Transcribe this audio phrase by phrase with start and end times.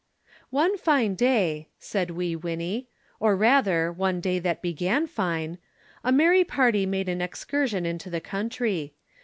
[0.49, 2.87] "One fine day," said Wee Winnie,
[3.19, 5.59] "or rather, one day that began fine,
[6.03, 8.95] a merry party made an excursion into the country.